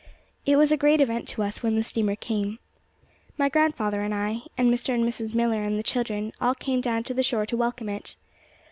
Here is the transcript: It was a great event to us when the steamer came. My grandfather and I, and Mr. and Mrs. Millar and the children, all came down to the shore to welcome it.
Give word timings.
It 0.47 0.55
was 0.55 0.71
a 0.71 0.77
great 0.77 0.99
event 0.99 1.27
to 1.27 1.43
us 1.43 1.61
when 1.61 1.75
the 1.75 1.83
steamer 1.83 2.15
came. 2.15 2.57
My 3.37 3.49
grandfather 3.49 4.01
and 4.01 4.15
I, 4.15 4.39
and 4.57 4.73
Mr. 4.73 4.95
and 4.95 5.05
Mrs. 5.05 5.35
Millar 5.35 5.61
and 5.63 5.77
the 5.77 5.83
children, 5.83 6.33
all 6.41 6.55
came 6.55 6.81
down 6.81 7.03
to 7.03 7.13
the 7.13 7.21
shore 7.21 7.45
to 7.45 7.55
welcome 7.55 7.87
it. 7.87 8.15